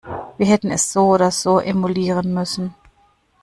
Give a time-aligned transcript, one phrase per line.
[0.39, 2.73] Wir hätten es so oder so emulieren müssen.